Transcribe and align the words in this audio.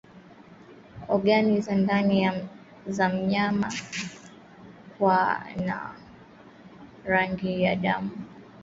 Ogani 1.07 1.61
za 1.61 1.75
ndani 1.75 2.31
za 2.87 3.09
mnyama 3.09 3.73
kuwa 4.97 5.39
na 5.65 5.95
rangi 7.05 7.61
ya 7.63 7.75
damu 7.75 8.09